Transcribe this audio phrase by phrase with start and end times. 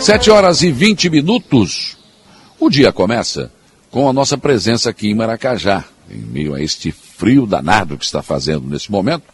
[0.00, 1.96] Sete horas e vinte minutos.
[2.58, 3.50] O dia começa
[3.90, 8.22] com a nossa presença aqui em Maracajá, em meio a este frio danado que está
[8.22, 9.24] fazendo nesse momento,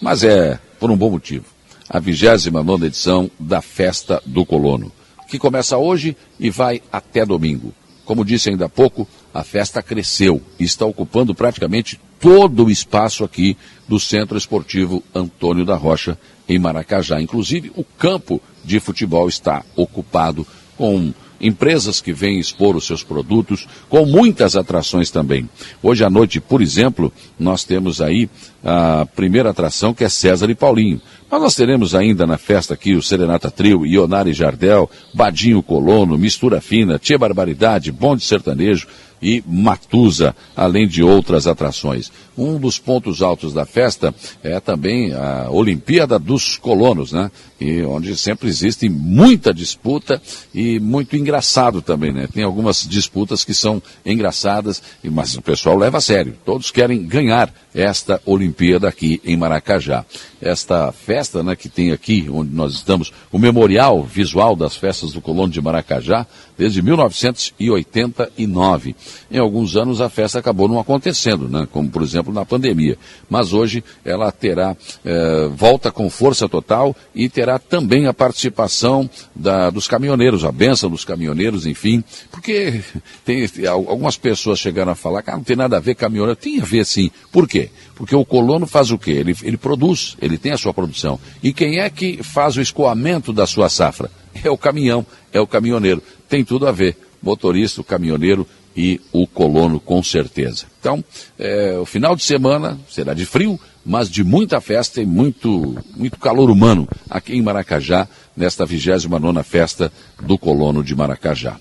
[0.00, 1.46] mas é por um bom motivo.
[1.88, 4.92] A 29 edição da Festa do Colono,
[5.26, 7.72] que começa hoje e vai até domingo.
[8.04, 13.24] Como disse ainda há pouco, a festa cresceu e está ocupando praticamente todo o espaço
[13.24, 13.56] aqui
[13.88, 16.18] do Centro Esportivo Antônio da Rocha,
[16.48, 17.20] em Maracajá.
[17.20, 20.46] Inclusive, o campo de futebol está ocupado
[20.76, 25.48] com empresas que vêm expor os seus produtos, com muitas atrações também.
[25.82, 28.28] Hoje à noite, por exemplo, nós temos aí
[28.64, 31.00] a primeira atração que é César e Paulinho.
[31.30, 36.60] Mas nós teremos ainda na festa aqui o Serenata Trio, Ionari Jardel, Badinho Colono, Mistura
[36.60, 38.86] Fina, Tia Barbaridade, Bonde Sertanejo,
[39.22, 42.10] e Matusa, além de outras atrações.
[42.36, 47.30] Um dos pontos altos da festa é também a Olimpíada dos Colonos, né?
[47.60, 50.20] E onde sempre existe muita disputa
[50.54, 52.26] e muito engraçado também, né?
[52.32, 56.34] Tem algumas disputas que são engraçadas, mas o pessoal leva a sério.
[56.44, 58.49] Todos querem ganhar esta Olimpíada
[58.88, 60.04] aqui em Maracajá.
[60.40, 65.20] Esta festa, né, que tem aqui, onde nós estamos, o memorial visual das festas do
[65.20, 68.94] Colono de Maracajá, desde 1989.
[69.30, 72.98] Em alguns anos a festa acabou não acontecendo, né, como por exemplo na pandemia.
[73.28, 79.70] Mas hoje ela terá, eh, volta com força total e terá também a participação da,
[79.70, 82.82] dos caminhoneiros, a benção dos caminhoneiros, enfim, porque
[83.24, 86.36] tem, algumas pessoas chegaram a falar que ah, não tem nada a ver caminhoneiro.
[86.36, 87.10] Tem a ver sim.
[87.32, 87.70] Por quê?
[87.94, 89.12] Porque o colono faz o quê?
[89.12, 91.18] Ele, ele produz, ele tem a sua produção.
[91.42, 94.10] E quem é que faz o escoamento da sua safra?
[94.44, 96.00] É o caminhão, é o caminhoneiro.
[96.28, 96.96] Tem tudo a ver.
[97.20, 100.66] Motorista, o caminhoneiro e o colono, com certeza.
[100.78, 101.04] Então,
[101.38, 106.18] é, o final de semana será de frio, mas de muita festa e muito, muito
[106.18, 111.58] calor humano aqui em Maracajá, nesta 29 festa do colono de Maracajá.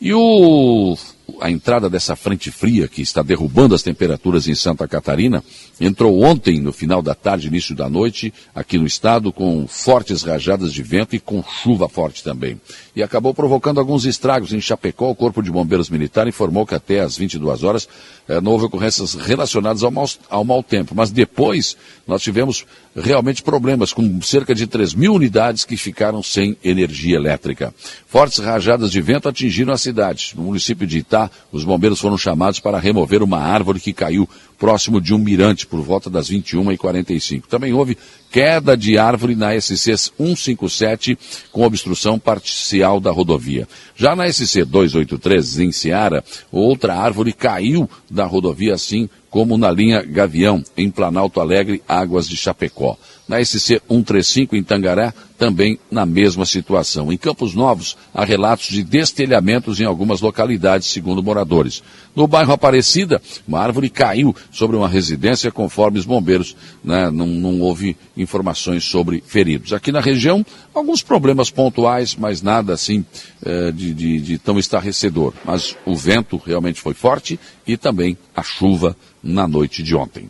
[0.00, 0.96] E o
[1.40, 5.42] a entrada dessa frente fria que está derrubando as temperaturas em Santa Catarina
[5.80, 10.72] entrou ontem, no final da tarde, início da noite, aqui no estado, com fortes rajadas
[10.72, 12.60] de vento e com chuva forte também.
[12.94, 15.10] E acabou provocando alguns estragos em Chapecó.
[15.10, 17.88] O Corpo de Bombeiros Militar informou que até às 22 horas
[18.28, 20.94] eh, não houve ocorrências relacionadas ao mau, ao mau tempo.
[20.94, 21.76] Mas depois
[22.06, 22.64] nós tivemos
[22.94, 27.72] realmente problemas, com cerca de 3 mil unidades que ficaram sem energia elétrica.
[28.06, 30.34] Fortes rajadas de vento atingiram a cidade.
[30.36, 31.19] No município de Itá,
[31.50, 35.80] os bombeiros foram chamados para remover uma árvore que caiu próximo de um mirante por
[35.80, 37.42] volta das 21h45.
[37.48, 37.98] Também houve
[38.30, 41.18] queda de árvore na SC 157
[41.50, 43.66] com obstrução parcial da rodovia.
[43.96, 46.22] Já na SC 283, em Seara,
[46.52, 52.36] outra árvore caiu da rodovia, assim como na linha Gavião, em Planalto Alegre, Águas de
[52.36, 52.98] Chapecó.
[53.30, 57.12] Na SC 135 em Tangará, também na mesma situação.
[57.12, 61.80] Em Campos Novos, há relatos de destelhamentos em algumas localidades, segundo moradores.
[62.16, 67.60] No bairro Aparecida, uma árvore caiu sobre uma residência, conforme os bombeiros, né, não, não
[67.60, 69.72] houve informações sobre feridos.
[69.72, 73.04] Aqui na região, alguns problemas pontuais, mas nada assim
[73.44, 75.32] eh, de, de, de tão estarrecedor.
[75.44, 80.28] Mas o vento realmente foi forte e também a chuva na noite de ontem.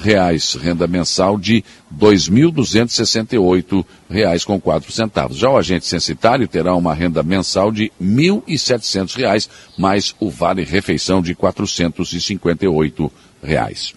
[0.00, 1.64] reais, renda mensal de
[1.94, 5.36] 2.268 reais com quatro centavos.
[5.36, 11.22] Já o agente censitário terá uma renda mensal de 1.700 reais, mais o vale refeição
[11.22, 13.12] de 458
[13.42, 13.94] reais.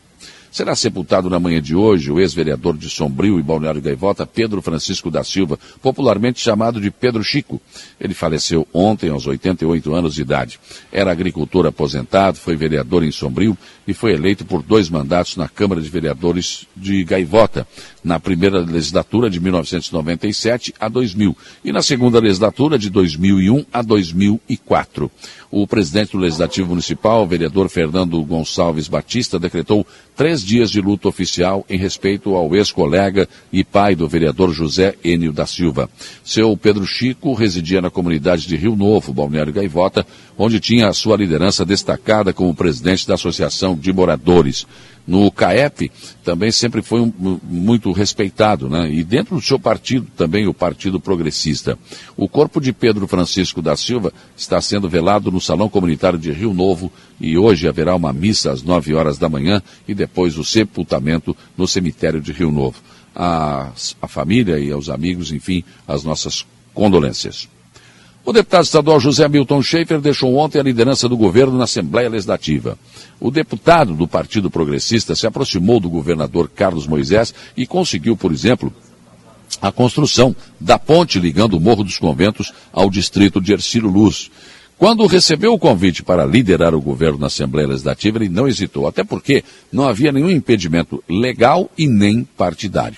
[0.51, 5.11] Será sepultado na manhã de hoje o ex-vereador de Sombrio e Balneário Gaivota, Pedro Francisco
[5.11, 7.61] da Silva, popularmente chamado de Pedro Chico.
[7.99, 10.59] Ele faleceu ontem aos 88 anos de idade.
[10.91, 13.57] Era agricultor aposentado, foi vereador em Sombrio
[13.87, 17.67] e foi eleito por dois mandatos na Câmara de Vereadores de Gaivota,
[18.03, 25.11] na primeira legislatura de 1997 a 2000 e na segunda legislatura de 2001 a 2004.
[25.51, 29.85] O presidente do Legislativo Municipal, vereador Fernando Gonçalves Batista, decretou
[30.15, 34.95] três três dias de luta oficial em respeito ao ex-colega e pai do vereador José
[35.03, 35.89] Enio da Silva.
[36.23, 40.05] Seu Pedro Chico residia na comunidade de Rio Novo, Balneário Gaivota,
[40.37, 44.65] onde tinha a sua liderança destacada como presidente da Associação de Moradores
[45.09, 45.91] no CAEP
[46.23, 48.87] também sempre foi um, muito respeitado, né?
[48.91, 51.79] E dentro do seu partido também, o Partido Progressista.
[52.15, 56.53] O corpo de Pedro Francisco da Silva está sendo velado no Salão Comunitário de Rio
[56.53, 61.35] Novo e hoje haverá uma missa às 9 horas da manhã e depois o sepultamento
[61.57, 62.77] no cemitério de Rio Novo.
[63.15, 67.49] A, a família e aos amigos, enfim, as nossas condolências.
[68.25, 72.77] O deputado estadual José Milton Schaefer deixou ontem a liderança do governo na Assembleia Legislativa.
[73.19, 78.73] O deputado do Partido Progressista se aproximou do governador Carlos Moisés e conseguiu, por exemplo,
[79.61, 84.29] a construção da ponte ligando o Morro dos Conventos ao distrito de Ercílio Luz.
[84.77, 89.03] Quando recebeu o convite para liderar o governo na Assembleia Legislativa, ele não hesitou, até
[89.03, 92.97] porque não havia nenhum impedimento legal e nem partidário.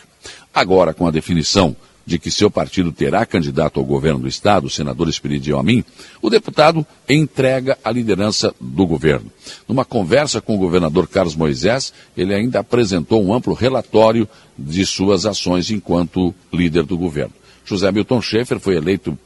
[0.53, 1.75] Agora, com a definição
[2.11, 5.81] de que seu partido terá candidato ao governo do Estado, o senador Espiridião Amin,
[6.21, 9.31] o deputado entrega a liderança do governo.
[9.65, 14.27] Numa conversa com o governador Carlos Moisés, ele ainda apresentou um amplo relatório
[14.59, 17.33] de suas ações enquanto líder do governo.
[17.63, 19.17] José Milton Schaefer foi eleito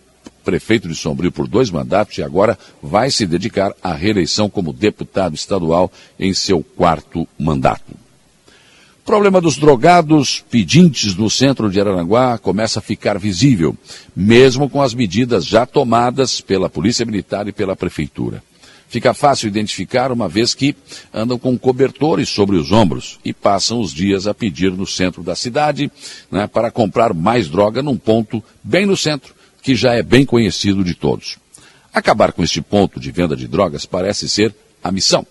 [0.43, 5.33] prefeito de Sombrio por dois mandatos e agora vai se dedicar à reeleição como deputado
[5.33, 8.04] estadual em seu quarto mandato.
[9.05, 13.77] O problema dos drogados pedintes no centro de Araranguá começa a ficar visível,
[14.15, 18.43] mesmo com as medidas já tomadas pela Polícia Militar e pela Prefeitura.
[18.89, 20.75] Fica fácil identificar uma vez que
[21.13, 25.35] andam com cobertores sobre os ombros e passam os dias a pedir no centro da
[25.35, 25.91] cidade
[26.31, 30.83] né, para comprar mais droga num ponto bem no centro, que já é bem conhecido
[30.83, 31.37] de todos.
[31.93, 34.51] Acabar com este ponto de venda de drogas parece ser
[34.83, 35.27] a missão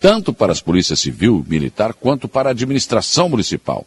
[0.00, 3.86] tanto para as polícias civil, militar, quanto para a administração municipal.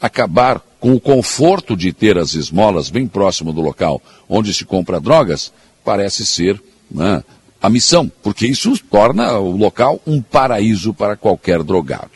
[0.00, 5.00] Acabar com o conforto de ter as esmolas bem próximo do local onde se compra
[5.00, 5.52] drogas
[5.84, 6.60] parece ser
[6.90, 7.22] né,
[7.62, 12.10] a missão, porque isso torna o local um paraíso para qualquer drogado.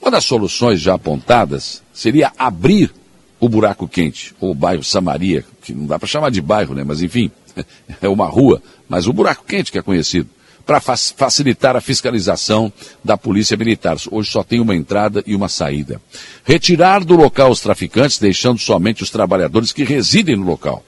[0.00, 2.92] Uma das soluções já apontadas seria abrir
[3.40, 6.84] o buraco quente, ou o bairro Samaria, que não dá para chamar de bairro, né?
[6.84, 7.30] Mas enfim,
[8.00, 10.28] é uma rua, mas o buraco quente que é conhecido
[10.64, 12.72] para facilitar a fiscalização
[13.04, 13.96] da Polícia Militar.
[14.10, 16.00] Hoje só tem uma entrada e uma saída.
[16.44, 20.84] Retirar do local os traficantes, deixando somente os trabalhadores que residem no local.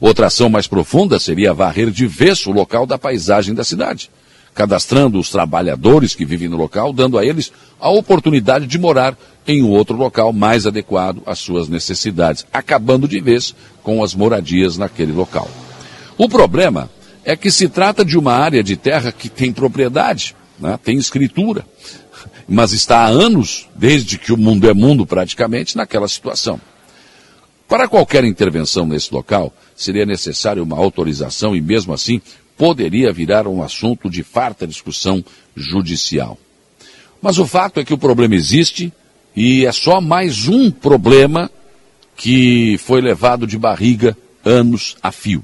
[0.00, 4.10] Outra ação mais profunda seria varrer de vez o local da paisagem da cidade,
[4.52, 9.16] cadastrando os trabalhadores que vivem no local, dando a eles a oportunidade de morar
[9.46, 15.12] em outro local mais adequado às suas necessidades, acabando de vez com as moradias naquele
[15.12, 15.48] local.
[16.18, 16.90] O problema
[17.24, 21.64] é que se trata de uma área de terra que tem propriedade, né, tem escritura,
[22.48, 26.60] mas está há anos, desde que o mundo é mundo praticamente, naquela situação.
[27.68, 32.20] Para qualquer intervenção nesse local, seria necessária uma autorização e, mesmo assim,
[32.56, 35.24] poderia virar um assunto de farta discussão
[35.56, 36.36] judicial.
[37.20, 38.92] Mas o fato é que o problema existe
[39.34, 41.50] e é só mais um problema
[42.16, 45.42] que foi levado de barriga anos a fio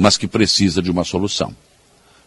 [0.00, 1.54] mas que precisa de uma solução.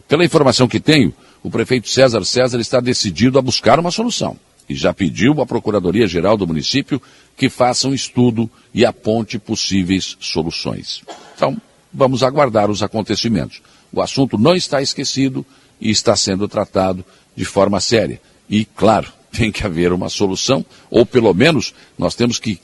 [0.06, 1.12] Pela informação que tenho,
[1.42, 4.38] o prefeito César César está decidido a buscar uma solução
[4.68, 7.02] e já pediu à Procuradoria-Geral do município
[7.36, 11.02] que faça um estudo e aponte possíveis soluções.
[11.34, 11.60] Então,
[11.92, 13.60] vamos aguardar os acontecimentos.
[13.92, 15.44] O assunto não está esquecido
[15.80, 18.20] e está sendo tratado de forma séria.
[18.48, 22.60] E, claro, tem que haver uma solução, ou pelo menos nós temos que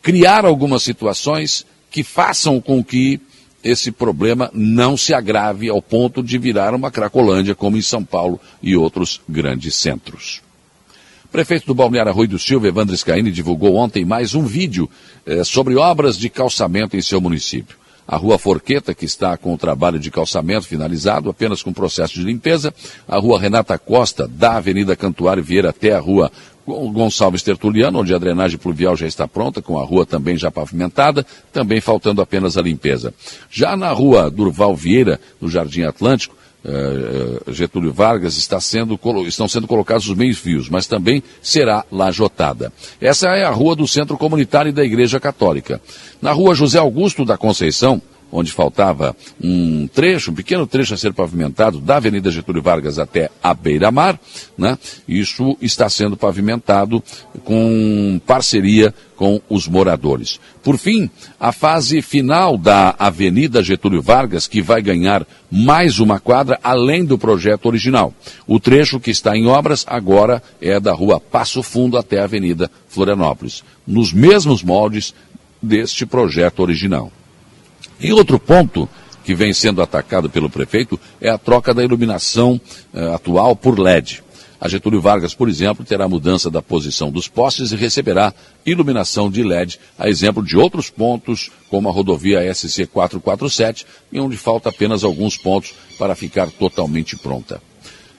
[0.00, 3.20] criar algumas situações que façam com que
[3.62, 8.40] esse problema não se agrave ao ponto de virar uma Cracolândia, como em São Paulo
[8.62, 10.40] e outros grandes centros.
[11.30, 14.88] Prefeito do Balneário Rui do Silva, Evandro Scaini, divulgou ontem mais um vídeo
[15.26, 17.76] eh, sobre obras de calçamento em seu município.
[18.06, 22.22] A Rua Forqueta, que está com o trabalho de calçamento finalizado, apenas com processo de
[22.22, 22.72] limpeza.
[23.06, 26.32] A Rua Renata Costa, da Avenida Cantuário Vieira até a Rua
[26.92, 31.24] Gonçalves Tertuliano, onde a drenagem pluvial já está pronta, com a rua também já pavimentada,
[31.52, 33.14] também faltando apenas a limpeza.
[33.50, 39.48] Já na rua Durval Vieira, no Jardim Atlântico, eh, eh, Getúlio Vargas está sendo, estão
[39.48, 42.72] sendo colocados os meios fios, mas também será lajotada.
[43.00, 45.80] Essa é a rua do Centro Comunitário da Igreja Católica.
[46.20, 51.12] Na rua José Augusto da Conceição, onde faltava um trecho, um pequeno trecho a ser
[51.12, 54.18] pavimentado da Avenida Getúlio Vargas até a beira-mar,
[54.56, 54.78] né?
[55.06, 57.02] Isso está sendo pavimentado
[57.44, 60.38] com parceria com os moradores.
[60.62, 66.58] Por fim, a fase final da Avenida Getúlio Vargas, que vai ganhar mais uma quadra
[66.62, 68.14] além do projeto original.
[68.46, 72.70] O trecho que está em obras agora é da rua Passo Fundo até a Avenida
[72.88, 75.12] Florianópolis, nos mesmos moldes
[75.60, 77.10] deste projeto original.
[78.00, 78.88] E outro ponto
[79.24, 82.60] que vem sendo atacado pelo prefeito é a troca da iluminação
[82.94, 84.22] eh, atual por LED.
[84.60, 88.34] A Getúlio Vargas, por exemplo, terá mudança da posição dos postes e receberá
[88.66, 94.36] iluminação de LED, a exemplo de outros pontos, como a rodovia SC 447, em onde
[94.36, 97.62] falta apenas alguns pontos para ficar totalmente pronta.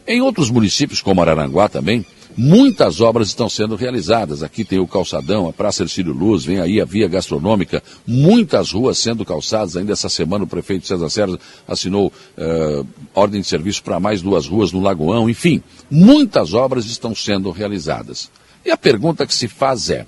[0.08, 2.06] Em outros municípios, como Araranguá também,
[2.38, 4.44] Muitas obras estão sendo realizadas.
[4.44, 8.98] Aqui tem o calçadão, a Praça Ercílio Luz, vem aí a via gastronômica, muitas ruas
[8.98, 9.76] sendo calçadas.
[9.76, 14.48] Ainda essa semana o prefeito César Sérgio assinou uh, ordem de serviço para mais duas
[14.48, 15.30] ruas no Lagoão.
[15.30, 18.30] Enfim, muitas obras estão sendo realizadas.
[18.66, 20.06] E a pergunta que se faz é: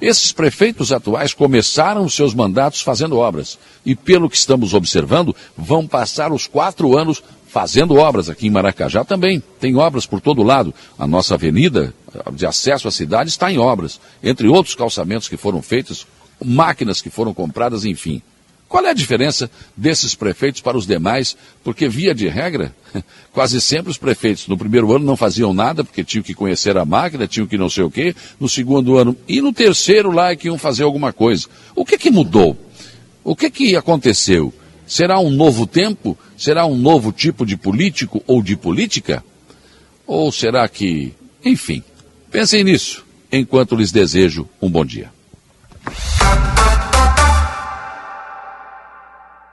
[0.00, 6.32] esses prefeitos atuais começaram seus mandatos fazendo obras e, pelo que estamos observando, vão passar
[6.32, 7.22] os quatro anos
[7.54, 9.40] fazendo obras aqui em Maracajá também.
[9.60, 10.74] Tem obras por todo lado.
[10.98, 11.94] A nossa avenida
[12.32, 16.04] de acesso à cidade está em obras, entre outros calçamentos que foram feitos,
[16.44, 18.20] máquinas que foram compradas, enfim.
[18.68, 21.36] Qual é a diferença desses prefeitos para os demais?
[21.62, 22.74] Porque, via de regra,
[23.32, 26.84] quase sempre os prefeitos no primeiro ano não faziam nada, porque tinham que conhecer a
[26.84, 30.36] máquina, tinham que não sei o quê, no segundo ano, e no terceiro lá é
[30.36, 31.46] que iam fazer alguma coisa.
[31.72, 32.58] O que que mudou?
[33.22, 34.52] O que que aconteceu?
[34.86, 36.16] Será um novo tempo?
[36.36, 39.24] Será um novo tipo de político ou de política?
[40.06, 41.12] Ou será que.
[41.44, 41.82] Enfim,
[42.30, 45.10] pensem nisso enquanto lhes desejo um bom dia.